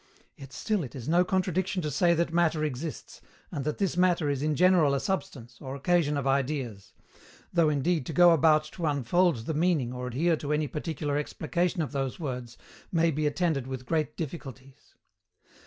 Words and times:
yet 0.35 0.51
still 0.51 0.83
it 0.83 0.95
is 0.95 1.07
no 1.07 1.23
contradiction 1.23 1.79
to 1.79 1.91
say 1.91 2.15
that 2.15 2.33
Matter 2.33 2.63
exists, 2.63 3.21
and 3.51 3.63
that 3.63 3.77
this 3.77 3.95
Matter 3.95 4.31
is 4.31 4.41
in 4.41 4.55
general 4.55 4.95
a 4.95 4.99
substance, 4.99 5.59
or 5.61 5.75
occasion 5.75 6.17
of 6.17 6.25
ideas; 6.25 6.93
though 7.53 7.69
indeed 7.69 8.07
to 8.07 8.11
go 8.13 8.31
about 8.31 8.63
to 8.63 8.87
unfold 8.87 9.45
the 9.45 9.53
meaning 9.53 9.93
or 9.93 10.07
adhere 10.07 10.37
to 10.37 10.51
any 10.53 10.67
particular 10.67 11.17
explication 11.19 11.83
of 11.83 11.91
those 11.91 12.19
words 12.19 12.57
may 12.91 13.11
be 13.11 13.27
attended 13.27 13.67
with 13.67 13.85
great 13.85 14.17
difficulties. 14.17 14.95